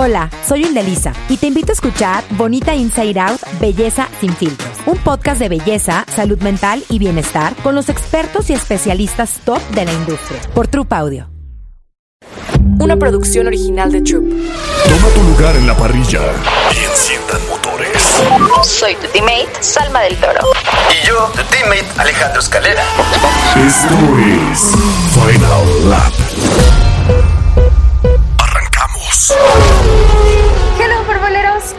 [0.00, 4.96] Hola, soy Indelisa y te invito a escuchar Bonita Inside Out, Belleza sin filtros, un
[4.96, 9.92] podcast de belleza, salud mental y bienestar con los expertos y especialistas top de la
[9.92, 11.28] industria, por Troop Audio.
[12.78, 14.22] Una producción original de Troop.
[14.24, 16.20] Toma tu lugar en la parrilla
[16.72, 18.00] y enciendan motores.
[18.62, 20.42] Soy tu teammate, Salma del Toro.
[20.92, 22.84] Y yo, tu teammate, Alejandro Escalera.
[23.56, 23.96] Esto
[24.52, 24.74] es
[25.12, 26.87] Final Lap.
[29.08, 30.18] Arrancamos.
[30.80, 31.08] Hello,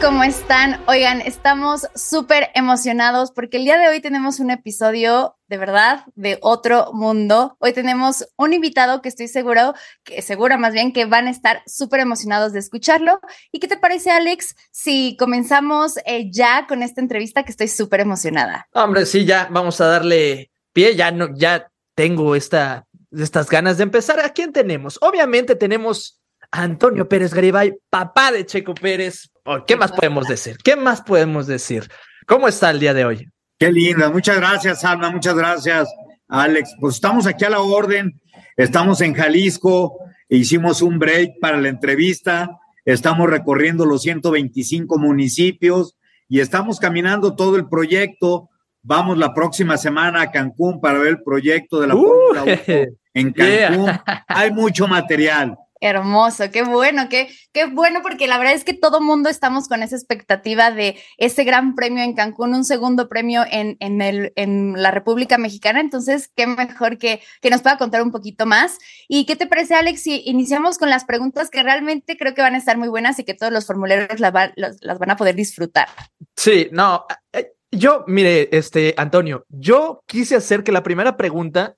[0.01, 0.81] ¿cómo están?
[0.87, 6.39] Oigan, estamos súper emocionados porque el día de hoy tenemos un episodio de verdad de
[6.41, 7.55] otro mundo.
[7.59, 9.73] Hoy tenemos un invitado que estoy seguro,
[10.03, 13.19] que segura más bien, que van a estar súper emocionados de escucharlo.
[13.51, 17.99] ¿Y qué te parece, Alex, si comenzamos eh, ya con esta entrevista que estoy súper
[17.99, 18.67] emocionada?
[18.73, 23.83] Hombre, sí, ya vamos a darle pie, ya no, ya tengo esta, estas ganas de
[23.83, 24.19] empezar.
[24.19, 24.97] ¿A quién tenemos?
[25.01, 26.18] Obviamente tenemos
[26.51, 29.29] Antonio Pérez Garibay, papá de Checo Pérez.
[29.45, 30.57] Oh, ¿Qué más podemos decir?
[30.63, 31.87] ¿Qué más podemos decir?
[32.27, 33.27] ¿Cómo está el día de hoy?
[33.57, 35.89] Qué linda, muchas gracias, Alma, muchas gracias,
[36.27, 36.75] Alex.
[36.79, 38.19] Pues estamos aquí a la orden,
[38.57, 39.97] estamos en Jalisco,
[40.29, 42.49] hicimos un break para la entrevista,
[42.85, 45.95] estamos recorriendo los 125 municipios
[46.27, 48.49] y estamos caminando todo el proyecto.
[48.81, 51.99] Vamos la próxima semana a Cancún para ver el proyecto de la Uh,
[52.33, 53.85] Fórmula 1 en Cancún.
[53.85, 54.23] yeah.
[54.27, 55.57] Hay mucho material.
[55.81, 59.81] Hermoso, qué bueno, qué, qué bueno, porque la verdad es que todo mundo estamos con
[59.81, 64.73] esa expectativa de ese gran premio en Cancún, un segundo premio en, en, el, en
[64.81, 65.79] la República Mexicana.
[65.79, 68.77] Entonces, qué mejor que, que nos pueda contar un poquito más.
[69.07, 72.55] ¿Y qué te parece, Alex, si iniciamos con las preguntas que realmente creo que van
[72.55, 75.15] a estar muy buenas y que todos los formuleros la va- las, las van a
[75.15, 75.87] poder disfrutar?
[76.35, 81.77] Sí, no, eh, yo, mire, este, Antonio, yo quise hacer que la primera pregunta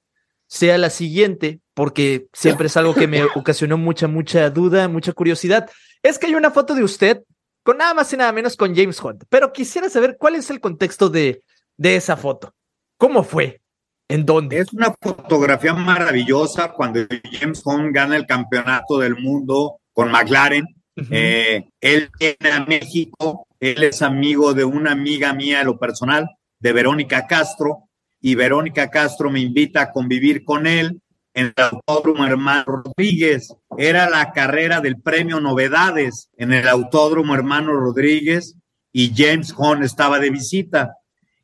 [0.51, 5.69] sea la siguiente, porque siempre es algo que me ocasionó mucha, mucha duda, mucha curiosidad.
[6.03, 7.23] Es que hay una foto de usted
[7.63, 10.59] con nada más y nada menos con James Hunt, pero quisiera saber cuál es el
[10.59, 11.41] contexto de,
[11.78, 12.53] de esa foto.
[12.97, 13.61] ¿Cómo fue?
[14.09, 14.59] ¿En dónde?
[14.59, 17.00] Es una fotografía maravillosa cuando
[17.31, 20.66] James Hunt gana el campeonato del mundo con McLaren.
[21.09, 26.29] Eh, él viene a México, él es amigo de una amiga mía lo personal,
[26.59, 27.88] de Verónica Castro,
[28.21, 31.01] y Verónica Castro me invita a convivir con él
[31.33, 33.53] en el Autódromo Hermano Rodríguez.
[33.77, 38.55] Era la carrera del premio Novedades en el Autódromo Hermano Rodríguez
[38.93, 40.97] y James Hunt estaba de visita.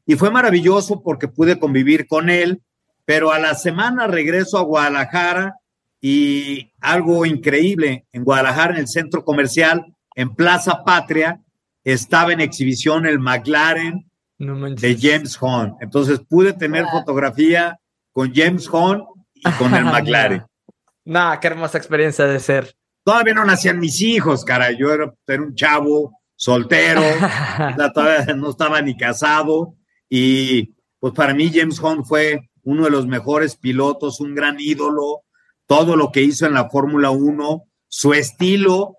[0.05, 2.61] Y fue maravilloso porque pude convivir con él,
[3.05, 5.55] pero a la semana regreso a Guadalajara
[5.99, 9.83] y algo increíble, en Guadalajara, en el centro comercial,
[10.16, 11.41] en Plaza Patria,
[11.83, 14.06] estaba en exhibición el McLaren
[14.39, 15.75] No de James Hunt.
[15.81, 17.79] Entonces pude tener fotografía
[18.11, 19.03] con James Hunt
[19.33, 20.45] y con el McLaren.
[21.05, 22.75] Nah, qué hermosa experiencia de ser.
[23.03, 24.71] Todavía no nacían mis hijos, cara.
[24.71, 27.01] Yo era, era un chavo soltero,
[27.93, 29.75] todavía no estaba ni casado.
[30.09, 35.23] Y pues para mí James Hunt fue uno de los mejores pilotos, un gran ídolo,
[35.65, 38.95] todo lo que hizo en la Fórmula 1, su estilo,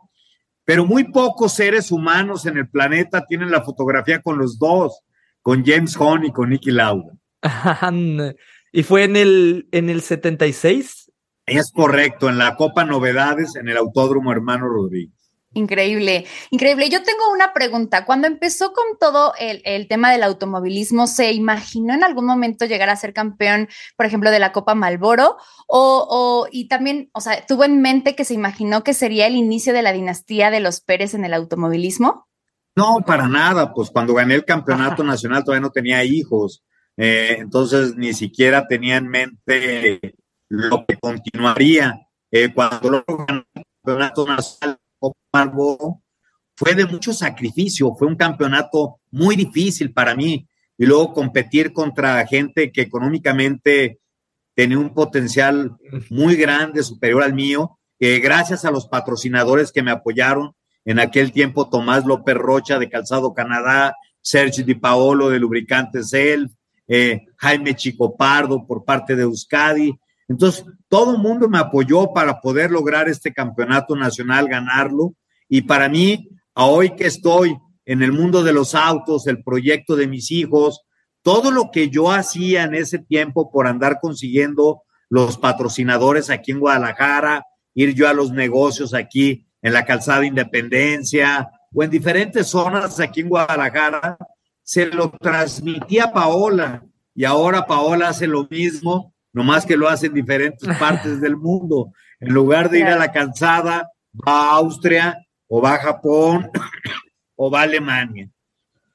[0.65, 5.01] pero muy pocos seres humanos en el planeta tienen la fotografía con los dos,
[5.49, 7.15] con James Hunt y con Nicky Lauda.
[8.73, 11.11] y fue en el, en el 76.
[11.47, 15.15] Es correcto, en la Copa Novedades, en el Autódromo Hermano Rodríguez.
[15.55, 16.91] Increíble, increíble.
[16.91, 18.05] Yo tengo una pregunta.
[18.05, 22.91] Cuando empezó con todo el, el, tema del automovilismo, ¿se imaginó en algún momento llegar
[22.91, 25.39] a ser campeón, por ejemplo, de la Copa Malboro?
[25.67, 29.35] O, o, y también, o sea, ¿tuvo en mente que se imaginó que sería el
[29.35, 32.28] inicio de la dinastía de los Pérez en el automovilismo?
[32.79, 33.75] No, para nada.
[33.75, 36.63] Pues cuando gané el campeonato nacional todavía no tenía hijos.
[36.97, 40.15] Eh, entonces ni siquiera tenía en mente
[40.49, 42.01] lo que continuaría.
[42.31, 44.79] Eh, cuando lo gané el campeonato nacional,
[46.57, 52.25] fue de mucho sacrificio, fue un campeonato muy difícil para mí y luego competir contra
[52.27, 53.99] gente que económicamente
[54.55, 55.77] tenía un potencial
[56.11, 60.55] muy grande, superior al mío, eh, gracias a los patrocinadores que me apoyaron
[60.85, 66.53] en aquel tiempo, Tomás López Rocha de Calzado Canadá, Sergio Di Paolo de Lubricantes Elf,
[66.87, 69.99] eh, Jaime Chico Pardo por parte de Euskadi.
[70.29, 75.15] Entonces, todo el mundo me apoyó para poder lograr este campeonato nacional, ganarlo.
[75.49, 79.97] Y para mí, a hoy que estoy en el mundo de los autos, el proyecto
[79.97, 80.83] de mis hijos,
[81.23, 86.61] todo lo que yo hacía en ese tiempo por andar consiguiendo los patrocinadores aquí en
[86.61, 87.45] Guadalajara,
[87.75, 93.21] ir yo a los negocios aquí en la calzada Independencia o en diferentes zonas aquí
[93.21, 94.17] en Guadalajara,
[94.63, 96.83] se lo transmitía a Paola
[97.15, 101.93] y ahora Paola hace lo mismo, nomás que lo hace en diferentes partes del mundo.
[102.21, 103.91] En lugar de ir a la calzada,
[104.27, 105.19] va a Austria
[105.49, 106.51] o va a Japón
[107.37, 108.29] o va a Alemania.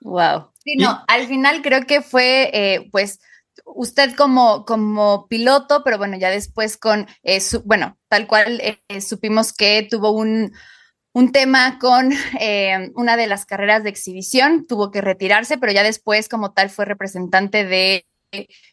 [0.01, 0.49] Wow.
[0.59, 3.19] Sí, no, al final creo que fue, eh, pues,
[3.65, 9.01] usted como, como piloto, pero bueno, ya después con, eh, su, bueno, tal cual eh,
[9.01, 10.51] supimos que tuvo un,
[11.13, 15.83] un tema con eh, una de las carreras de exhibición, tuvo que retirarse, pero ya
[15.83, 18.05] después como tal fue representante de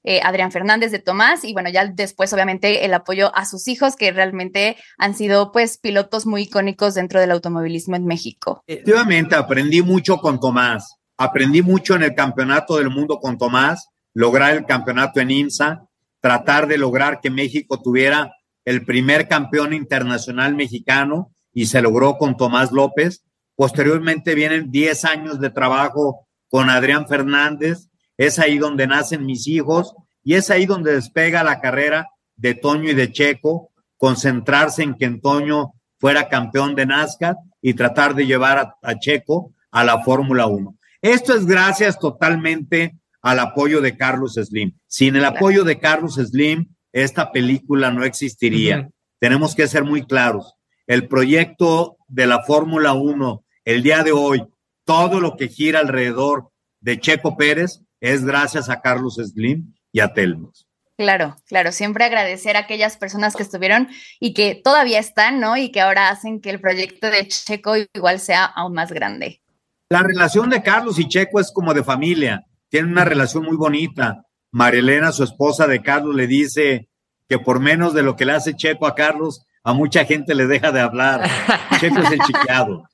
[0.03, 3.94] eh, Adrián Fernández de Tomás y bueno, ya después obviamente el apoyo a sus hijos
[3.94, 8.65] que realmente han sido pues pilotos muy icónicos dentro del automovilismo en México.
[8.67, 14.57] Efectivamente, aprendí mucho con Tomás, aprendí mucho en el Campeonato del Mundo con Tomás, lograr
[14.57, 15.87] el campeonato en IMSA,
[16.21, 18.33] tratar de lograr que México tuviera
[18.65, 23.25] el primer campeón internacional mexicano y se logró con Tomás López.
[23.57, 27.89] Posteriormente vienen 10 años de trabajo con Adrián Fernández.
[28.17, 32.91] Es ahí donde nacen mis hijos y es ahí donde despega la carrera de Toño
[32.91, 38.59] y de Checo, concentrarse en que Toño fuera campeón de NASCAR y tratar de llevar
[38.59, 40.75] a, a Checo a la Fórmula 1.
[41.03, 44.72] Esto es gracias totalmente al apoyo de Carlos Slim.
[44.87, 48.78] Sin el apoyo de Carlos Slim, esta película no existiría.
[48.78, 48.93] Uh -huh.
[49.19, 50.55] Tenemos que ser muy claros
[50.90, 54.44] el proyecto de la Fórmula 1 el día de hoy,
[54.84, 56.50] todo lo que gira alrededor
[56.81, 60.66] de Checo Pérez es gracias a Carlos Slim y a Telmos.
[60.96, 63.87] Claro, claro, siempre agradecer a aquellas personas que estuvieron
[64.19, 65.56] y que todavía están, ¿no?
[65.56, 69.43] Y que ahora hacen que el proyecto de Checo igual sea aún más grande.
[69.90, 74.25] La relación de Carlos y Checo es como de familia, tienen una relación muy bonita.
[74.52, 76.88] Marilena, su esposa de Carlos, le dice
[77.28, 80.46] que por menos de lo que le hace Checo a Carlos, a mucha gente le
[80.46, 81.28] deja de hablar.
[81.81, 82.88] Checo es el chiqueado.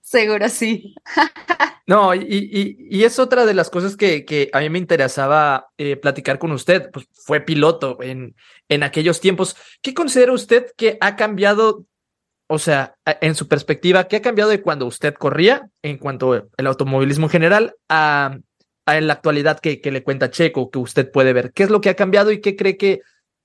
[0.00, 0.94] Seguro sí.
[1.86, 5.68] no, y, y, y, es otra de las cosas que, que a mí me interesaba
[5.78, 6.90] eh, platicar con usted.
[6.92, 8.34] Pues fue piloto en,
[8.68, 9.56] en aquellos tiempos.
[9.80, 11.86] ¿Qué considera usted que ha cambiado?
[12.48, 16.66] O sea, en su perspectiva, ¿qué ha cambiado de cuando usted corría en cuanto al
[16.66, 18.36] automovilismo en general a,
[18.86, 21.52] a la actualidad que, que le cuenta Checo, que usted puede ver?
[21.52, 23.00] ¿Qué es lo que ha cambiado y qué cree que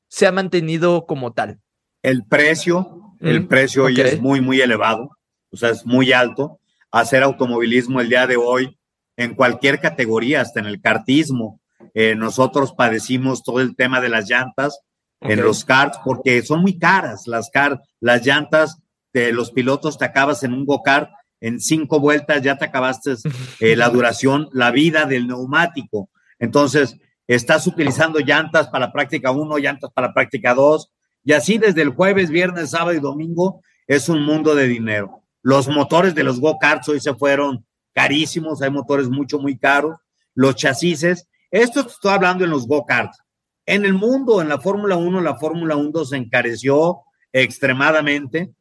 [0.08, 1.60] se ha mantenido como tal?
[2.08, 4.14] el precio, el mm, precio hoy okay.
[4.14, 5.18] es muy, muy elevado,
[5.52, 6.60] o sea, es muy alto.
[6.92, 8.78] Hacer automovilismo el día de hoy
[9.18, 11.60] en cualquier categoría, hasta en el kartismo.
[11.94, 14.80] Eh, nosotros padecimos todo el tema de las llantas
[15.20, 15.34] okay.
[15.34, 18.78] en los karts porque son muy caras las car las llantas
[19.14, 21.10] de los pilotos te acabas en un go-kart
[21.42, 23.16] en cinco vueltas ya te acabaste
[23.60, 26.10] eh, la duración, la vida del neumático.
[26.40, 26.98] Entonces,
[27.28, 30.92] estás utilizando llantas para práctica 1, llantas para práctica 2,
[31.24, 35.24] y así desde el jueves, viernes, sábado y domingo es un mundo de dinero.
[35.42, 39.98] Los motores de los go-karts hoy se fueron carísimos, hay motores mucho, muy caros.
[40.36, 43.18] Los chasis, esto estoy hablando en los go-karts.
[43.66, 47.02] En el mundo, en la Fórmula 1, la Fórmula 1 se encareció
[47.34, 48.54] extremadamente.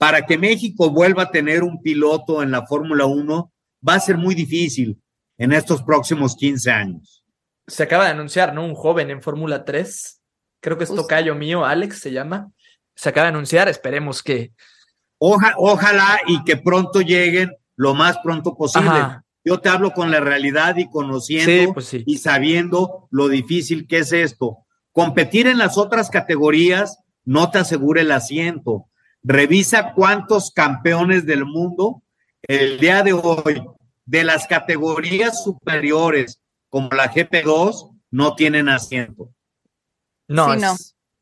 [0.00, 3.52] Para que México vuelva a tener un piloto en la Fórmula 1
[3.86, 4.98] va a ser muy difícil
[5.36, 7.22] en estos próximos 15 años.
[7.66, 8.64] Se acaba de anunciar, ¿no?
[8.64, 10.20] Un joven en Fórmula 3
[10.60, 12.52] creo que es tocayo mío, Alex se llama,
[12.94, 14.52] se acaba de anunciar, esperemos que...
[15.18, 18.88] Oja, ojalá y que pronto lleguen lo más pronto posible.
[18.90, 19.24] Ajá.
[19.44, 22.04] Yo te hablo con la realidad y conociendo sí, pues sí.
[22.06, 24.58] y sabiendo lo difícil que es esto.
[24.92, 28.89] Competir en las otras categorías no te asegura el asiento.
[29.22, 32.02] Revisa cuántos campeones del mundo
[32.42, 33.62] el día de hoy
[34.06, 39.30] de las categorías superiores como la GP2 no tienen asiento.
[40.28, 40.74] No, Sí, es, no.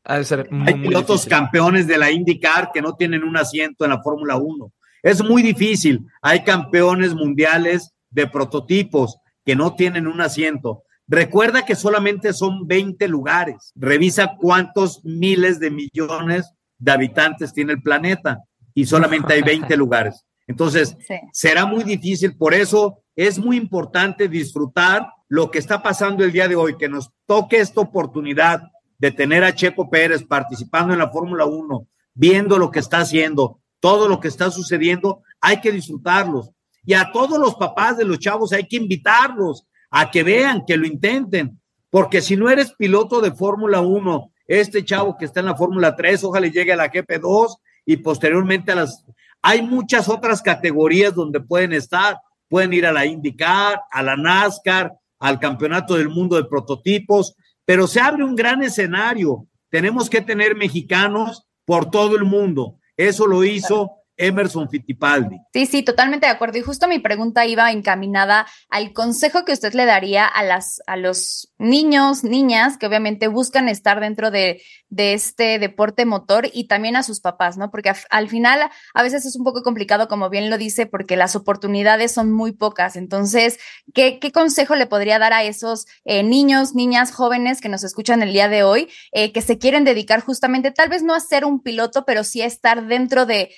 [0.05, 1.31] ha de ser muy, Hay pilotos difícil.
[1.31, 4.73] campeones de la IndyCar que no tienen un asiento en la Fórmula 1.
[5.02, 6.07] Es muy difícil.
[6.23, 10.85] Hay campeones mundiales de prototipos que no tienen un asiento.
[11.07, 13.73] Recuerda que solamente son 20 lugares.
[13.75, 18.38] Revisa cuántos miles de millones de habitantes tiene el planeta
[18.75, 20.25] y solamente hay 20 lugares.
[20.47, 21.14] Entonces, Sí.
[21.32, 22.37] será muy difícil.
[22.37, 26.88] Por eso es muy importante disfrutar lo que está pasando el día de hoy, que
[26.88, 28.62] nos toque esta oportunidad
[28.99, 33.61] de tener a Checo Pérez participando en la Fórmula 1, viendo lo que está haciendo,
[33.80, 36.50] todo lo que está sucediendo, hay que disfrutarlos.
[36.85, 40.76] Y a todos los papás de los chavos hay que invitarlos a que vean, que
[40.76, 45.47] lo intenten, porque si no eres piloto de Fórmula 1, este chavo que está en
[45.47, 49.05] la Fórmula 3, ojalá llegue a la GP2 y posteriormente a las...
[49.40, 54.93] Hay muchas otras categorías donde pueden estar, pueden ir a la IndyCar, a la NASCAR,
[55.21, 60.57] al Campeonato del Mundo de Prototipos, pero se abre un gran escenario tenemos que tener
[60.57, 62.78] mexicanos por todo el mundo.
[62.97, 65.38] Eso lo hizo Emerson Fittipaldi.
[65.52, 66.58] Sí, sí, totalmente de acuerdo.
[66.58, 70.96] Y justo mi pregunta iba encaminada al consejo que usted le daría a las a
[70.96, 74.60] los niños, niñas que obviamente buscan estar dentro de,
[74.90, 77.70] de este deporte motor y también a sus papás, ¿no?
[77.70, 81.37] Porque al final a veces es un poco complicado, como bien lo dice, porque las
[81.37, 82.96] oportunidades son muy pocas.
[82.96, 83.58] Entonces,
[83.94, 88.32] ¿qué, consejo le podría dar a esos eh, niños, niñas, jóvenes que nos escuchan el
[88.32, 91.62] día de hoy, eh, que se quieren dedicar justamente, tal vez no a ser un
[91.62, 93.50] piloto, pero sí a estar dentro de,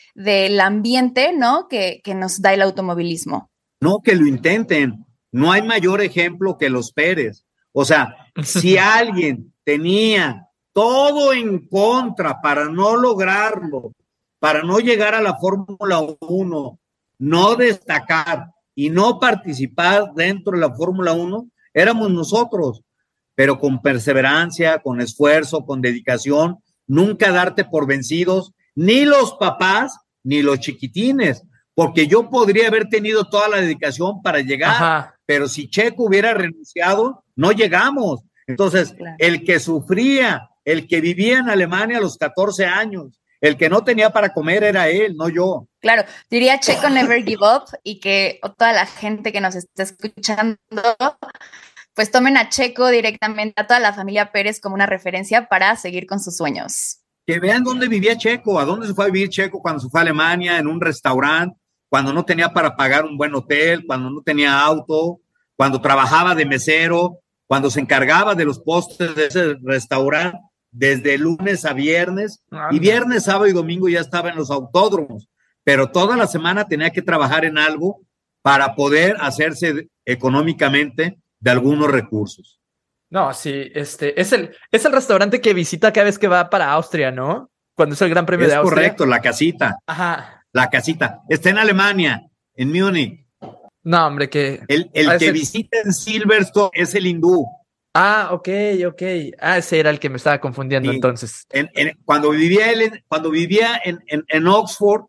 [0.50, 1.68] del ambiente, ¿no?
[1.68, 3.50] Que, que nos da el automovilismo.
[3.80, 5.06] No, que lo intenten.
[5.32, 7.44] No hay mayor ejemplo que los Pérez.
[7.72, 13.92] O sea, si alguien tenía todo en contra para no lograrlo,
[14.38, 16.78] para no llegar a la Fórmula 1,
[17.18, 22.82] no destacar y no participar dentro de la Fórmula 1, éramos nosotros,
[23.34, 30.42] pero con perseverancia, con esfuerzo, con dedicación, nunca darte por vencidos, ni los papás, ni
[30.42, 31.42] los chiquitines,
[31.74, 37.24] porque yo podría haber tenido toda la dedicación para llegar, pero si Checo hubiera renunciado,
[37.36, 38.20] no llegamos.
[38.46, 43.20] Entonces, el que sufría el que vivía en Alemania a los 14 años.
[43.40, 45.66] El que no tenía para comer era él, no yo.
[45.80, 50.58] Claro, diría Checo Never Give Up y que toda la gente que nos está escuchando,
[51.94, 56.06] pues tomen a Checo directamente, a toda la familia Pérez como una referencia para seguir
[56.06, 56.99] con sus sueños.
[57.30, 60.00] Que vean dónde vivía Checo, a dónde se fue a vivir Checo cuando se fue
[60.00, 61.56] a Alemania, en un restaurante,
[61.88, 65.20] cuando no tenía para pagar un buen hotel, cuando no tenía auto,
[65.54, 70.40] cuando trabajaba de mesero, cuando se encargaba de los postes de ese restaurante
[70.72, 75.28] desde lunes a viernes y viernes, sábado y domingo ya estaba en los autódromos,
[75.62, 78.00] pero toda la semana tenía que trabajar en algo
[78.42, 82.59] para poder hacerse económicamente de algunos recursos.
[83.10, 86.72] No, sí, este es el, es el restaurante que visita cada vez que va para
[86.72, 87.50] Austria, ¿no?
[87.74, 88.74] Cuando es el Gran Premio de Austria.
[88.74, 89.76] correcto, la casita.
[89.86, 90.44] Ajá.
[90.52, 91.20] La casita.
[91.28, 92.22] Está en Alemania,
[92.54, 93.26] en Múnich.
[93.82, 94.60] No, hombre, que.
[94.68, 97.46] El, el que visita en Silverstone es el hindú.
[97.94, 98.48] Ah, ok,
[98.86, 99.02] ok.
[99.40, 101.46] Ah, ese era el que me estaba confundiendo entonces.
[102.04, 105.06] cuando vivía él, cuando vivía en, en, Oxford,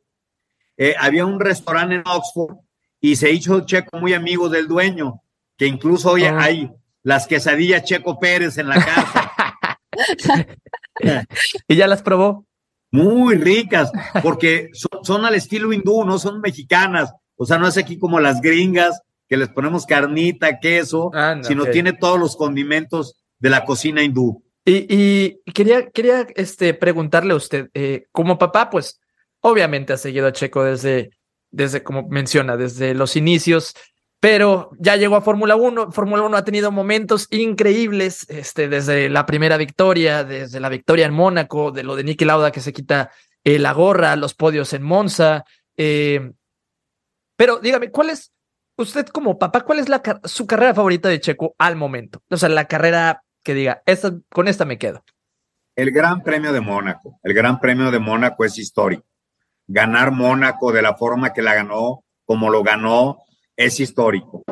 [0.77, 2.57] eh, había un restaurante en Oxford
[2.99, 5.21] y se hizo Checo muy amigo del dueño,
[5.57, 6.39] que incluso hoy oh.
[6.39, 6.71] hay
[7.03, 9.31] las quesadillas Checo Pérez en la casa.
[11.67, 12.45] ¿Y ya las probó?
[12.91, 13.91] Muy ricas,
[14.21, 17.13] porque son, son al estilo hindú, no son mexicanas.
[17.35, 21.09] O sea, no es aquí como las gringas que les ponemos carnita, queso,
[21.43, 24.43] sino tiene todos los condimentos de la cocina hindú.
[24.65, 28.99] Y, quería, quería este, preguntarle a usted, eh, como papá, pues
[29.39, 31.11] obviamente ha seguido a Checo desde,
[31.49, 33.73] desde, como menciona, desde los inicios,
[34.21, 35.91] pero ya llegó a Fórmula 1.
[35.91, 41.13] Fórmula 1 ha tenido momentos increíbles, este, desde la primera victoria, desde la victoria en
[41.13, 43.09] Mónaco, de lo de Niki Lauda que se quita
[43.43, 45.43] eh, la gorra, los podios en Monza.
[45.75, 46.33] Eh,
[47.35, 48.31] pero dígame, ¿cuál es,
[48.77, 52.21] usted como papá, ¿cuál es la, su carrera favorita de Checo al momento?
[52.29, 55.03] O sea, la carrera que diga, esta, con esta me quedo.
[55.75, 57.19] El Gran Premio de Mónaco.
[57.23, 59.03] El Gran Premio de Mónaco es histórico.
[59.65, 63.17] Ganar Mónaco de la forma que la ganó, como lo ganó,
[63.65, 64.43] es histórico.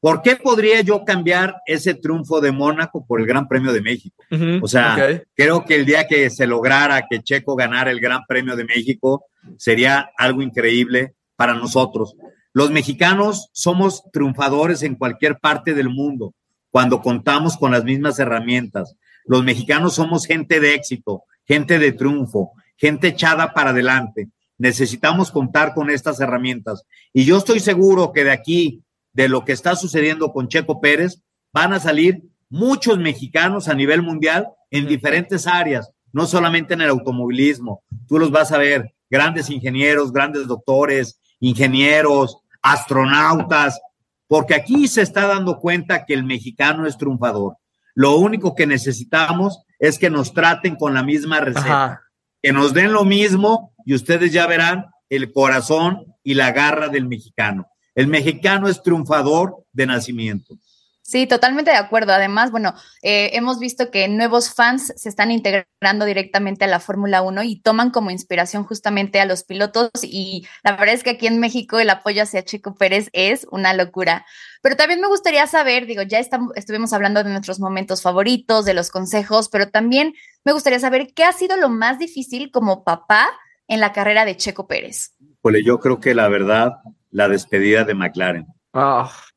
[0.00, 4.24] ¿Por qué podría yo cambiar ese triunfo de Mónaco por el Gran Premio de México?
[4.60, 8.56] o sea, creo que el día que se lograra que Checo ganara el Gran Premio
[8.56, 9.26] de México
[9.58, 12.16] sería algo increíble para nosotros.
[12.52, 16.34] Los mexicanos somos triunfadores en cualquier parte del mundo
[16.70, 18.96] cuando contamos con las mismas herramientas.
[19.24, 24.30] Los mexicanos somos gente de éxito, gente de triunfo, gente echada para adelante.
[24.62, 26.84] Necesitamos contar con estas herramientas.
[27.12, 31.20] Y yo estoy seguro que de aquí, de lo que está sucediendo con Checo Pérez,
[31.52, 36.90] van a salir muchos mexicanos a nivel mundial en diferentes áreas, no solamente en el
[36.90, 37.82] automovilismo.
[38.06, 43.80] Tú los vas a ver, grandes ingenieros, grandes doctores, ingenieros, astronautas,
[44.28, 47.56] porque aquí se está dando cuenta que el mexicano es triunfador.
[47.96, 52.00] Lo único que necesitamos es que nos traten con la misma receta,
[52.40, 57.06] que nos den lo mismo y ustedes ya verán el corazón y la garra del
[57.06, 57.66] mexicano.
[57.94, 60.56] El mexicano es triunfador de nacimiento.
[61.04, 62.12] Sí, totalmente de acuerdo.
[62.12, 67.22] Además, bueno, eh, hemos visto que nuevos fans se están integrando directamente a la Fórmula
[67.22, 71.26] 1 y toman como inspiración justamente a los pilotos y la verdad es que aquí
[71.26, 74.24] en México el apoyo hacia Chico Pérez es una locura.
[74.62, 78.72] Pero también me gustaría saber, digo, ya estamos, estuvimos hablando de nuestros momentos favoritos, de
[78.72, 83.28] los consejos, pero también me gustaría saber qué ha sido lo más difícil como papá
[83.68, 85.14] en la carrera de Checo Pérez.
[85.40, 86.76] Pues yo creo que la verdad,
[87.10, 88.46] la despedida de McLaren.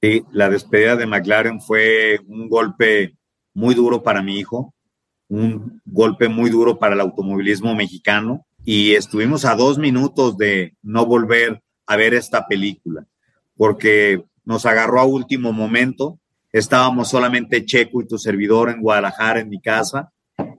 [0.02, 3.16] Sí, la despedida de McLaren fue un golpe
[3.54, 4.74] muy duro para mi hijo,
[5.28, 11.06] un golpe muy duro para el automovilismo mexicano y estuvimos a dos minutos de no
[11.06, 13.06] volver a ver esta película,
[13.56, 16.20] porque nos agarró a último momento.
[16.52, 20.12] Estábamos solamente Checo y tu servidor en Guadalajara, en mi casa,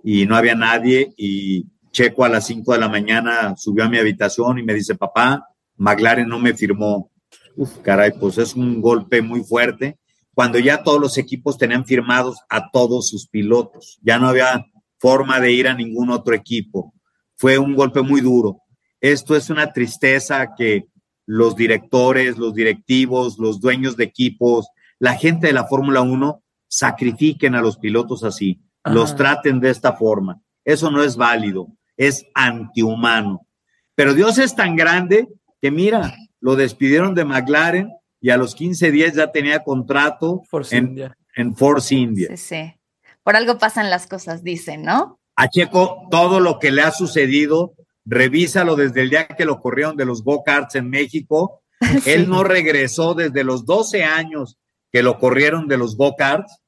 [0.04, 1.12] y no había nadie.
[1.16, 4.96] Y Checo a las 5 de la mañana subió a mi habitación y me dice,
[4.96, 5.48] papá,
[5.78, 7.10] McLaren no me firmó.
[7.56, 9.98] Uf, caray, pues es un golpe muy fuerte.
[10.34, 14.66] Cuando ya todos los equipos tenían firmados a todos sus pilotos, ya no había
[14.98, 16.92] forma de ir a ningún otro equipo.
[17.34, 18.60] Fue un golpe muy duro.
[19.00, 20.88] Esto es una tristeza que
[21.24, 27.54] los directores, los directivos, los dueños de equipos, la gente de la Fórmula 1 sacrifiquen
[27.54, 30.42] a los pilotos así, los traten de esta forma.
[30.62, 33.46] Eso no es válido, es antihumano.
[33.94, 35.28] Pero Dios es tan grande
[35.60, 41.14] que mira, lo despidieron de McLaren y a los 15 días ya tenía contrato en,
[41.34, 42.28] en, Force India.
[42.30, 42.74] Sí, sí.
[43.22, 45.18] Por algo pasan las cosas, dicen, ¿no?
[45.34, 47.74] A Checo, todo lo que le ha sucedido
[48.06, 51.62] revísalo desde el día que lo corrieron de los go-karts en México.
[52.06, 54.56] Él no regresó desde los 12 años
[54.92, 56.60] que lo corrieron de los go-karts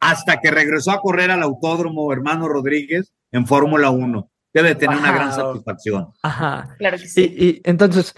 [0.00, 4.29] hasta que regresó a correr al autódromo hermano Rodríguez en Fórmula 1.
[4.52, 6.08] Debe tener una gran satisfacción.
[6.22, 6.74] Ajá.
[6.78, 7.34] Claro que sí.
[7.36, 8.14] Y, entonces,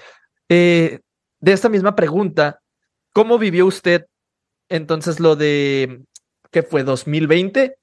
[0.48, 1.00] eh,
[1.40, 2.60] de esta misma pregunta,
[3.12, 4.06] ¿cómo vivió usted
[4.72, 6.02] entonces lo de,
[6.50, 6.82] ¿qué fue?
[6.82, 7.76] 2020,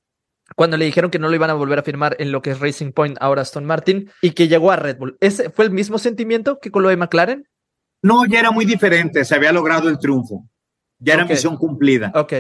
[0.56, 2.60] cuando le dijeron que no lo iban a volver a firmar en lo que es
[2.60, 5.18] Racing Point, ahora Aston Martin, y que llegó a Red Bull.
[5.20, 7.48] ¿Ese fue el mismo sentimiento que con lo de McLaren?
[8.02, 10.50] No, ya era muy diferente, se había logrado el triunfo,
[10.98, 12.12] ya era misión cumplida.
[12.16, 12.34] Ok.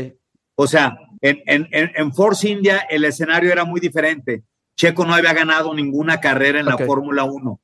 [0.55, 4.43] O sea, en, en, en, Force India el escenario era muy diferente.
[4.79, 7.59] Checo no había ganado ninguna carrera en la Fórmula 1.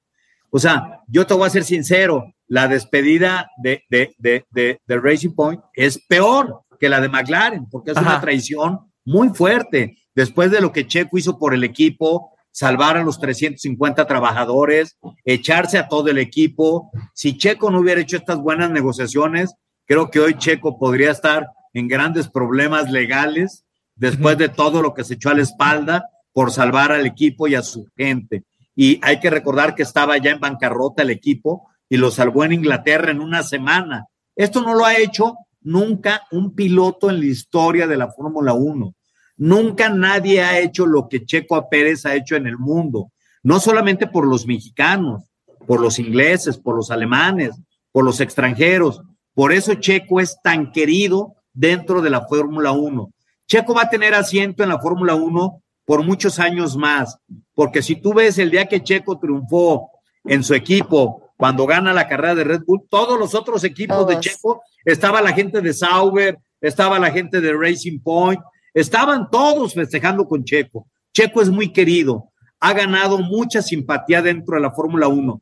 [0.50, 4.45] O sea, yo te voy a ser sincero, la despedida de, de, de,
[4.86, 9.98] de, Racing Point es peor que la de McLaren, porque es una traición muy fuerte
[10.13, 15.77] después de lo que Checo hizo por el equipo, salvar a los 350 trabajadores, echarse
[15.77, 16.91] a todo el equipo.
[17.13, 21.88] Si Checo no hubiera hecho estas buenas negociaciones, creo que hoy Checo podría estar en
[21.88, 23.63] grandes problemas legales
[23.95, 27.56] después de todo lo que se echó a la espalda por salvar al equipo y
[27.56, 28.43] a su gente.
[28.76, 32.52] Y hay que recordar que estaba ya en bancarrota el equipo y lo salvó en
[32.52, 34.08] Inglaterra en una semana.
[34.36, 38.93] Esto no lo ha hecho nunca un piloto en la historia de la Fórmula 1.
[39.38, 44.06] Nunca nadie ha hecho lo que Checo Pérez ha hecho en el mundo, no solamente
[44.06, 45.24] por los mexicanos,
[45.65, 47.52] por los ingleses, por los alemanes,
[47.93, 49.02] por los extranjeros.
[49.34, 53.10] Por eso Checo es tan querido dentro de la Fórmula 1.
[53.48, 57.17] Checo va a tener asiento en la Fórmula 1 por muchos años más,
[57.54, 59.91] porque si tú ves el día que Checo triunfó
[60.24, 64.19] en su equipo, cuando gana la carrera de Red Bull, todos los otros equipos de
[64.19, 68.41] Checo, estaba la gente de Sauber, estaba la gente de Racing Point,
[68.76, 70.86] Estaban todos festejando con Checo.
[71.13, 75.41] Checo es muy querido, ha ganado mucha simpatía dentro de la Fórmula 1.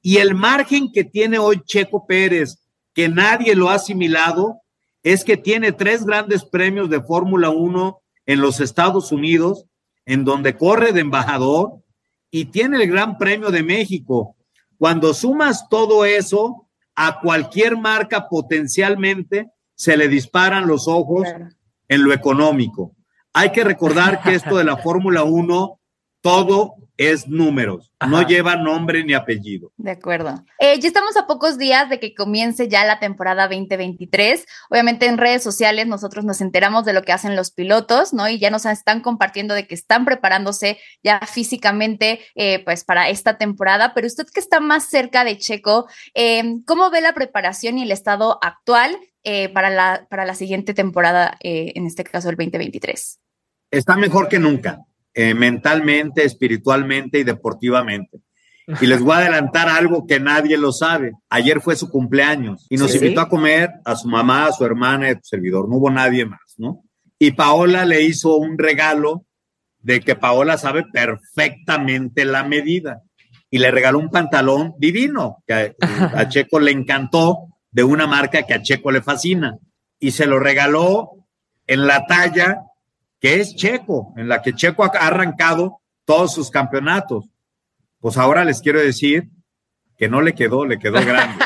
[0.00, 2.56] Y el margen que tiene hoy Checo Pérez,
[2.94, 4.60] que nadie lo ha asimilado,
[5.02, 9.64] es que tiene tres grandes premios de Fórmula 1 en los Estados Unidos,
[10.08, 11.82] en donde corre de embajador,
[12.30, 14.36] y tiene el Gran Premio de México.
[14.78, 21.28] Cuando sumas todo eso, a cualquier marca potencialmente se le disparan los ojos
[21.88, 22.96] en lo económico.
[23.34, 25.77] Hay que recordar que esto de la Fórmula 1,
[26.20, 29.70] todo es números, no lleva nombre ni apellido.
[29.76, 30.44] De acuerdo.
[30.58, 34.44] Eh, ya estamos a pocos días de que comience ya la temporada 2023.
[34.68, 38.28] Obviamente en redes sociales nosotros nos enteramos de lo que hacen los pilotos, ¿no?
[38.28, 43.38] Y ya nos están compartiendo de que están preparándose ya físicamente, eh, pues para esta
[43.38, 43.94] temporada.
[43.94, 47.92] Pero usted que está más cerca de Checo, eh, ¿cómo ve la preparación y el
[47.92, 48.98] estado actual
[49.52, 53.20] para, la, para la siguiente temporada, en este caso el 2023?
[53.70, 54.87] Está mejor que nunca
[55.20, 58.20] eh, mentalmente, espiritualmente y deportivamente.
[58.80, 61.10] Y les voy a adelantar algo que nadie lo sabe.
[61.28, 65.08] Ayer fue su cumpleaños y nos invitó a comer a su mamá, a su hermana
[65.08, 65.68] y a su servidor.
[65.68, 66.84] No hubo nadie más, ¿no?
[67.18, 69.24] Y Paola le hizo un regalo
[69.80, 73.02] de que Paola sabe perfectamente la medida
[73.50, 78.54] y le regaló un pantalón divino que a Checo le encantó de una marca que
[78.54, 79.58] a Checo le fascina
[79.98, 81.26] y se lo regaló
[81.66, 82.67] en la talla
[83.20, 87.26] que es Checo, en la que Checo ha arrancado todos sus campeonatos.
[88.00, 89.28] Pues ahora les quiero decir
[89.96, 91.44] que no le quedó, le quedó grande.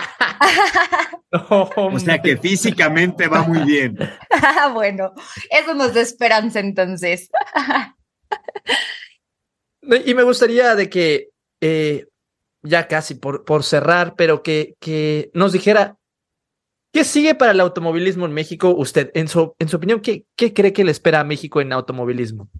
[1.48, 3.96] o sea que físicamente va muy bien.
[4.74, 5.12] bueno,
[5.50, 7.30] eso nos da esperanza entonces.
[10.04, 11.30] y me gustaría de que,
[11.60, 12.06] eh,
[12.62, 15.96] ya casi por, por cerrar, pero que, que nos dijera
[16.92, 18.74] ¿Qué sigue para el automovilismo en México?
[18.76, 21.72] Usted, en su, en su opinión, ¿qué, ¿qué cree que le espera a México en
[21.72, 22.50] automovilismo?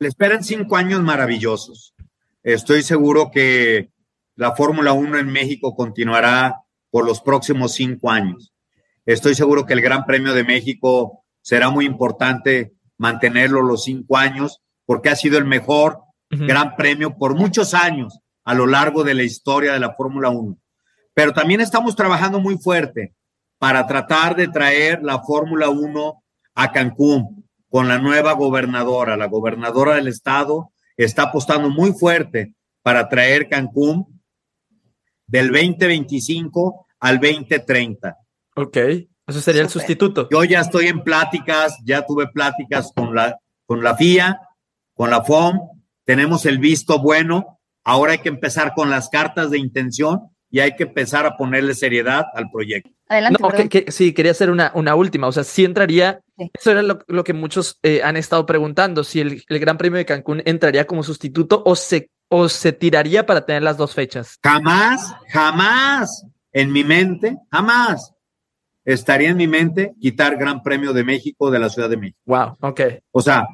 [0.00, 1.94] Le esperan cinco años maravillosos.
[2.42, 3.92] Estoy seguro que
[4.34, 8.52] la Fórmula 1 en México continuará por los próximos cinco años.
[9.04, 14.60] Estoy seguro que el Gran Premio de México será muy importante mantenerlo los cinco años
[14.84, 19.22] porque ha sido el mejor Gran Premio por muchos años a lo largo de la
[19.22, 20.58] historia de la Fórmula 1.
[21.14, 23.14] Pero también estamos trabajando muy fuerte
[23.58, 26.22] para tratar de traer la Fórmula 1
[26.54, 29.16] a Cancún con la nueva gobernadora.
[29.16, 34.20] La gobernadora del estado está apostando muy fuerte para traer Cancún
[35.26, 38.16] del 2025 al 2030.
[38.56, 38.76] Ok,
[39.26, 40.28] eso sería el sustituto.
[40.30, 44.40] Yo ya estoy en pláticas, ya tuve pláticas con la, con la FIA,
[44.94, 45.58] con la FOM,
[46.04, 50.76] tenemos el visto bueno, ahora hay que empezar con las cartas de intención y hay
[50.76, 52.95] que empezar a ponerle seriedad al proyecto.
[53.08, 53.42] Adelante.
[53.42, 56.50] No, que, que, sí, quería hacer una, una última, o sea, sí entraría, sí.
[56.52, 59.98] eso era lo, lo, que muchos eh, han estado preguntando, si el, el Gran Premio
[59.98, 64.38] de Cancún entraría como sustituto o se o se tiraría para tener las dos fechas?
[64.42, 68.12] Jamás, jamás en mi mente, jamás
[68.84, 72.18] estaría en mi mente quitar Gran Premio de México de la Ciudad de México.
[72.24, 72.80] Wow, ok.
[73.10, 73.46] O sea,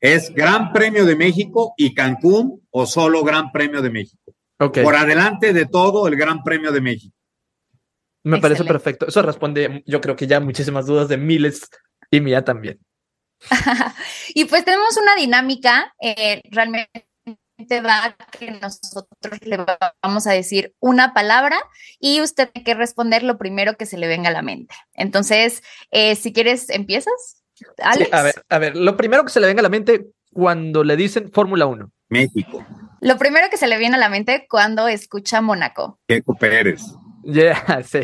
[0.00, 4.34] es Gran Premio de México y Cancún o solo Gran Premio de México.
[4.58, 4.84] Okay.
[4.84, 7.16] Por adelante de todo el Gran Premio de México.
[8.22, 8.40] Me Excelente.
[8.40, 9.06] parece perfecto.
[9.08, 11.68] Eso responde, yo creo que ya muchísimas dudas de miles
[12.10, 12.78] y mía también.
[14.34, 16.90] y pues tenemos una dinámica eh, realmente
[17.68, 19.58] va que nosotros le
[20.02, 21.58] vamos a decir una palabra
[21.98, 24.74] y usted tiene que responder lo primero que se le venga a la mente.
[24.94, 27.42] Entonces, eh, si quieres, ¿empiezas?
[27.78, 28.10] Alex.
[28.10, 30.84] Sí, a ver, a ver, lo primero que se le venga a la mente cuando
[30.84, 31.90] le dicen Fórmula 1.
[32.08, 32.66] México.
[33.00, 35.98] Lo primero que se le viene a la mente cuando escucha Mónaco.
[36.08, 36.82] Checo Pérez.
[37.24, 38.00] Yeah, sí.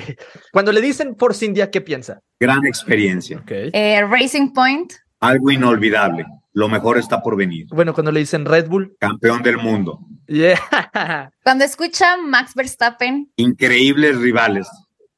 [0.53, 2.21] Cuando le dicen Force India, ¿qué piensa?
[2.41, 3.39] Gran experiencia.
[3.39, 3.71] Okay.
[3.73, 4.93] Eh, Racing Point.
[5.21, 6.27] Algo inolvidable.
[6.53, 7.67] Lo mejor está por venir.
[7.71, 8.97] Bueno, cuando le dicen Red Bull.
[8.99, 10.01] Campeón del mundo.
[10.27, 11.31] Yeah.
[11.45, 13.31] Cuando escucha Max Verstappen.
[13.37, 14.67] Increíbles rivales.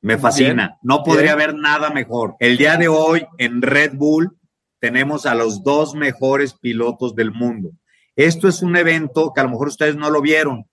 [0.00, 0.66] Me fascina.
[0.66, 0.78] Bien.
[0.82, 1.50] No podría Bien.
[1.50, 2.34] haber nada mejor.
[2.40, 4.36] El día de hoy en Red Bull
[4.80, 7.70] tenemos a los dos mejores pilotos del mundo.
[8.16, 10.64] Esto es un evento que a lo mejor ustedes no lo vieron,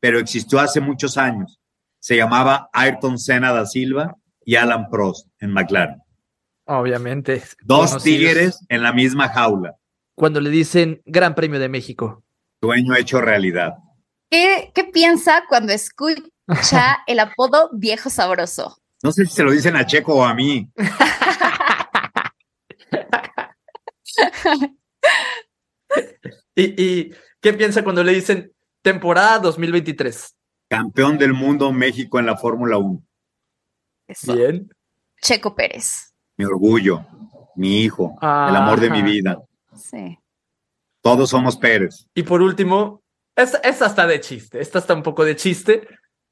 [0.00, 1.60] pero existió hace muchos años.
[2.04, 4.14] Se llamaba Ayrton Senna da Silva
[4.44, 6.02] y Alan Prost en McLaren.
[6.66, 7.42] Obviamente.
[7.62, 8.02] Dos conocidos.
[8.02, 9.78] tigres en la misma jaula
[10.14, 12.22] cuando le dicen Gran Premio de México?
[12.62, 13.76] Sueño hecho realidad.
[14.30, 16.20] ¿Qué, qué piensa cuando escucha
[17.06, 18.76] el apodo viejo sabroso?
[19.02, 20.70] No sé si se lo dicen a Checo o a mí.
[26.54, 30.34] ¿Y, ¿Y qué piensa cuando le dicen temporada 2023?
[30.76, 33.02] Campeón del mundo México en la Fórmula 1.
[34.08, 34.34] Eso.
[34.34, 34.68] Bien.
[35.22, 36.14] Checo Pérez.
[36.36, 37.06] Mi orgullo,
[37.56, 39.38] mi hijo, el amor de mi vida.
[39.74, 40.18] Sí.
[41.00, 42.06] Todos somos Pérez.
[42.14, 43.02] Y por último,
[43.36, 45.86] esta, esta está de chiste, esta está un poco de chiste.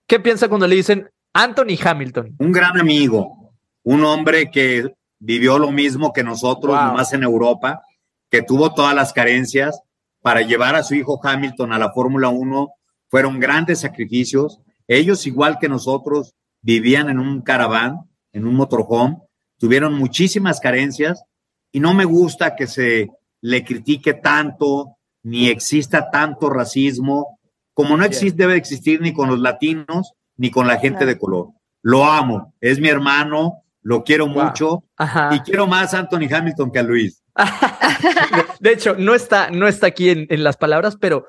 [0.06, 2.36] ¿Qué piensa cuando le dicen Anthony Hamilton?
[2.38, 6.94] Un gran amigo, un hombre que vivió lo mismo que nosotros, wow.
[6.94, 7.82] más en Europa,
[8.28, 9.80] que tuvo todas las carencias
[10.20, 12.68] para llevar a su hijo Hamilton a la Fórmula 1.
[13.12, 14.58] Fueron grandes sacrificios.
[14.88, 19.18] Ellos, igual que nosotros, vivían en un caraván, en un motorhome,
[19.58, 21.22] tuvieron muchísimas carencias
[21.70, 23.10] y no me gusta que se
[23.42, 27.38] le critique tanto, ni exista tanto racismo,
[27.74, 31.48] como no existe, debe existir ni con los latinos, ni con la gente de color.
[31.82, 34.44] Lo amo, es mi hermano, lo quiero wow.
[34.44, 35.34] mucho Ajá.
[35.34, 37.22] y quiero más a Anthony Hamilton que a Luis.
[38.60, 41.26] de hecho, no está, no está aquí en, en las palabras, pero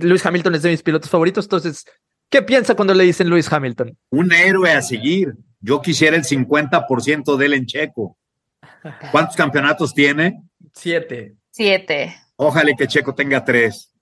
[0.00, 1.84] Luis Hamilton es de mis pilotos favoritos, entonces,
[2.30, 3.96] ¿qué piensa cuando le dicen Luis Hamilton?
[4.10, 5.34] Un héroe a seguir.
[5.60, 8.16] Yo quisiera el 50% de él en Checo.
[9.10, 10.42] ¿Cuántos campeonatos tiene?
[10.72, 11.34] Siete.
[11.50, 12.16] Siete.
[12.36, 13.92] Ojalá que Checo tenga tres.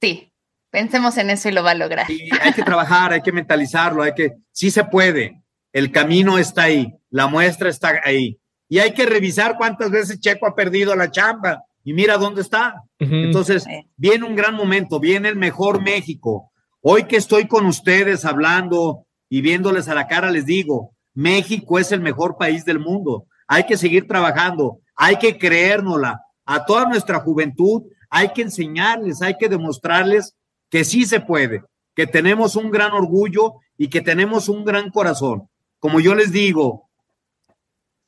[0.00, 0.32] Sí,
[0.70, 2.10] pensemos en eso y lo va a lograr.
[2.10, 5.42] Y hay que trabajar, hay que mentalizarlo, hay que, sí se puede.
[5.72, 8.38] El camino está ahí, la muestra está ahí.
[8.68, 12.82] Y hay que revisar cuántas veces Checo ha perdido la chamba y mira dónde está.
[13.00, 13.24] Uh -huh.
[13.26, 13.66] Entonces,
[13.96, 16.50] viene un gran momento, viene el mejor México.
[16.80, 21.92] Hoy que estoy con ustedes hablando y viéndoles a la cara, les digo, México es
[21.92, 23.26] el mejor país del mundo.
[23.46, 26.20] Hay que seguir trabajando, hay que creérnosla.
[26.44, 30.36] A toda nuestra juventud hay que enseñarles, hay que demostrarles
[30.70, 31.62] que sí se puede,
[31.94, 35.48] que tenemos un gran orgullo y que tenemos un gran corazón.
[35.78, 36.88] Como yo les digo,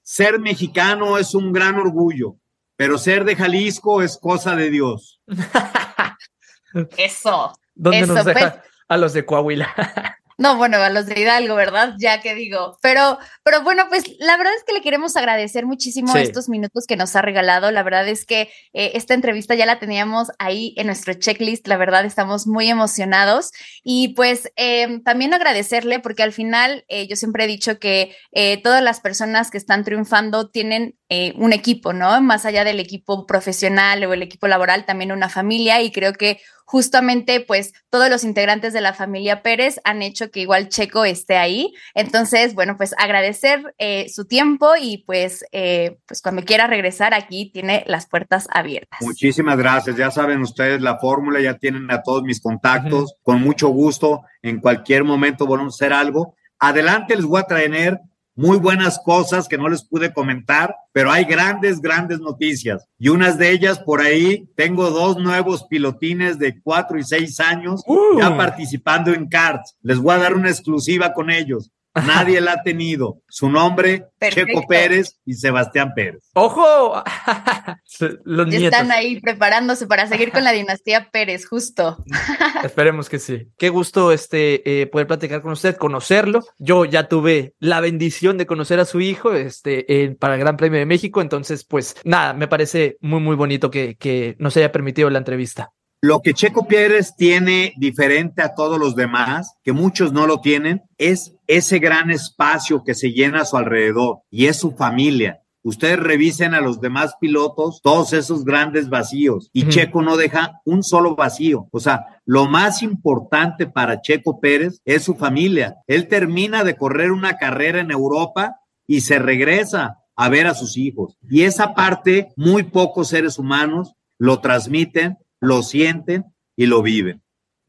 [0.02, 2.36] ser mexicano es un gran orgullo,
[2.76, 5.20] pero ser de Jalisco es cosa de Dios.
[6.96, 7.52] Eso.
[7.74, 9.68] ¿Dónde eso, nos deja pues, a los de Coahuila?
[10.36, 11.94] No, bueno, a los de Hidalgo, ¿verdad?
[11.98, 12.76] Ya que digo.
[12.82, 16.18] Pero, pero bueno, pues la verdad es que le queremos agradecer muchísimo Sí.
[16.18, 17.70] estos minutos que nos ha regalado.
[17.70, 21.68] La verdad es que eh, esta entrevista ya la teníamos ahí en nuestro checklist.
[21.68, 23.52] La verdad, estamos muy emocionados.
[23.84, 28.16] Y pues eh, también agradecerle, porque al final eh, yo siempre he dicho que
[28.62, 30.96] todas las personas que están triunfando tienen
[31.36, 32.20] un equipo, ¿no?
[32.20, 35.80] Más allá del equipo profesional o el equipo laboral, también una familia.
[35.80, 40.40] Y creo que justamente pues todos los integrantes de la familia Pérez han hecho que
[40.40, 41.74] igual Checo esté ahí.
[41.94, 47.50] Entonces, bueno, pues agradecer eh, su tiempo y pues, eh, pues cuando quiera regresar aquí
[47.52, 49.00] tiene las puertas abiertas.
[49.02, 49.96] Muchísimas gracias.
[49.96, 53.14] Ya saben ustedes la fórmula, ya tienen a todos mis contactos.
[53.22, 56.34] Con mucho gusto, en cualquier momento volvemos a hacer algo.
[56.58, 58.00] Adelante les voy a traer
[58.36, 62.84] muy buenas cosas que no les pude comentar, pero hay grandes, grandes noticias.
[62.98, 67.82] Y unas de ellas por ahí, tengo dos nuevos pilotines de cuatro y seis años
[67.86, 68.18] Uh.
[68.18, 69.76] ya participando en karts.
[69.82, 71.70] Les voy a dar una exclusiva con ellos.
[71.94, 73.20] Nadie la ha tenido.
[73.28, 74.48] Su nombre, Perfecto.
[74.48, 76.22] Checo Pérez y Sebastián Pérez.
[76.34, 77.02] ¡Ojo!
[78.24, 78.80] Los Ya nietos.
[78.80, 81.98] están ahí preparándose para seguir con la dinastía Pérez, justo.
[82.64, 83.48] Esperemos que sí.
[83.56, 86.44] Qué gusto este eh, poder platicar con usted, conocerlo.
[86.58, 90.80] Yo ya tuve la bendición de conocer a su hijo este, para el Gran Premio
[90.80, 91.20] de México.
[91.20, 95.70] Entonces, pues nada, me parece muy, muy bonito que, que nos haya permitido la entrevista.
[96.00, 100.82] Lo que Checo Pérez tiene diferente a todos los demás, que muchos no lo tienen,
[100.98, 105.40] es ese gran espacio que se llena a su alrededor y es su familia.
[105.62, 109.66] Ustedes revisen a los demás pilotos todos esos grandes vacíos y.
[109.68, 111.68] Checo no deja un solo vacío.
[111.72, 115.76] O sea, lo más importante para Checo Pérez es su familia.
[115.86, 120.76] Él termina de correr una carrera en Europa y se regresa a ver a sus
[120.76, 121.16] hijos.
[121.30, 126.26] Y esa parte muy pocos seres humanos lo transmiten, lo sienten
[126.56, 127.23] y lo viven.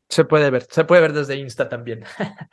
[0.10, 2.04] Se puede ver, se puede ver desde Insta también.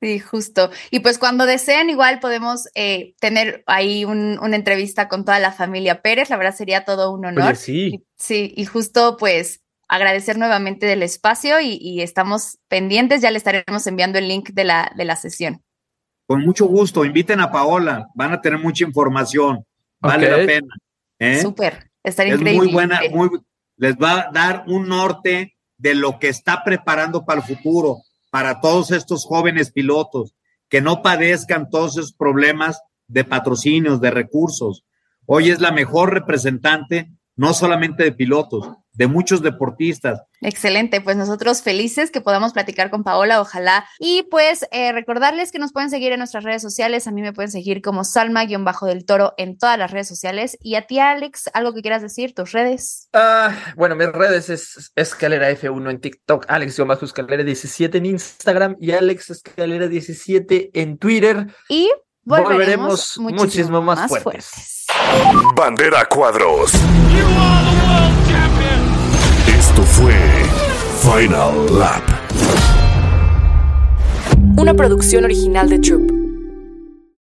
[0.00, 0.70] Sí, justo.
[0.90, 5.52] Y pues cuando deseen, igual podemos eh, tener ahí un- una entrevista con toda la
[5.52, 6.28] familia Pérez.
[6.30, 7.44] La verdad sería todo un honor.
[7.50, 7.86] Oye, sí.
[7.94, 13.20] Y- sí, y justo pues agradecer nuevamente del espacio y, y estamos pendientes.
[13.22, 15.62] Ya le estaremos enviando el link de la, de la sesión.
[16.26, 19.64] Con mucho gusto, inviten a Paola, van a tener mucha información,
[20.00, 20.74] vale la pena.
[21.20, 21.40] ¿eh?
[21.40, 22.64] Súper, estaría Es increíble.
[22.64, 23.28] muy buena, muy,
[23.76, 28.60] les va a dar un norte de lo que está preparando para el futuro, para
[28.60, 30.36] todos estos jóvenes pilotos,
[30.68, 34.84] que no padezcan todos esos problemas de patrocinios, de recursos.
[35.26, 40.22] Hoy es la mejor representante, no solamente de pilotos, de muchos deportistas.
[40.40, 43.86] Excelente, pues nosotros felices que podamos platicar con Paola, ojalá.
[43.98, 47.06] Y pues eh, recordarles que nos pueden seguir en nuestras redes sociales.
[47.06, 50.58] A mí me pueden seguir como Salma-del Toro en todas las redes sociales.
[50.60, 53.08] Y a ti, Alex, algo que quieras decir, tus redes.
[53.12, 58.76] Ah, bueno, mis redes es Escalera F1 en TikTok, Alex bajo Escalera 17 en Instagram
[58.80, 61.46] y Alex Escalera 17 en Twitter.
[61.68, 61.90] Y
[62.24, 64.86] volveremos, Volveremos muchísimo, muchísimo más más, fuertes.
[64.86, 64.86] fuertes.
[65.54, 66.72] Bandera Cuadros.
[71.02, 72.02] Final Lap.
[74.56, 76.21] Una producción original de Troop.